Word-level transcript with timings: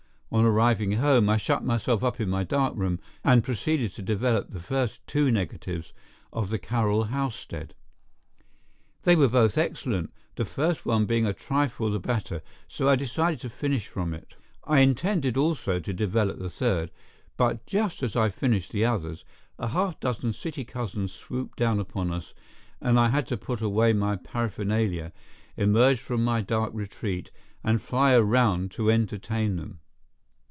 On 0.33 0.45
arriving 0.45 0.93
home 0.93 1.27
I 1.27 1.35
shut 1.35 1.61
myself 1.65 2.05
up 2.05 2.21
in 2.21 2.29
my 2.29 2.45
dark 2.45 2.73
room 2.77 3.01
and 3.21 3.43
proceeded 3.43 3.93
to 3.95 4.01
develop 4.01 4.49
the 4.49 4.61
first 4.61 5.05
two 5.05 5.29
negatives 5.29 5.91
of 6.31 6.49
the 6.49 6.57
Carroll 6.57 7.07
housestead. 7.07 7.73
They 9.03 9.17
were 9.17 9.27
both 9.27 9.57
excellent, 9.57 10.13
the 10.37 10.45
first 10.45 10.85
one 10.85 11.05
being 11.05 11.25
a 11.25 11.33
trifle 11.33 11.91
the 11.91 11.99
better, 11.99 12.41
so 12.69 12.85
that 12.85 12.91
I 12.91 12.95
decided 12.95 13.41
to 13.41 13.49
finish 13.49 13.89
from 13.89 14.13
it. 14.13 14.35
I 14.63 14.79
intended 14.79 15.35
also 15.35 15.81
to 15.81 15.91
develop 15.93 16.39
the 16.39 16.49
third, 16.49 16.91
but 17.35 17.65
just 17.65 18.01
as 18.01 18.15
I 18.15 18.29
finished 18.29 18.71
the 18.71 18.85
others, 18.85 19.25
a 19.59 19.67
half 19.67 19.99
dozen 19.99 20.31
city 20.31 20.63
cousins 20.63 21.11
swooped 21.11 21.57
down 21.57 21.77
upon 21.77 22.09
us 22.09 22.33
and 22.79 22.97
I 22.97 23.09
had 23.09 23.27
to 23.27 23.37
put 23.37 23.59
away 23.59 23.91
my 23.91 24.15
paraphernalia, 24.15 25.11
emerge 25.57 25.99
from 25.99 26.23
my 26.23 26.39
dark 26.39 26.71
retreat 26.73 27.31
and 27.65 27.81
fly 27.81 28.13
around 28.13 28.71
to 28.71 28.89
entertain 28.89 29.57
them. 29.57 29.79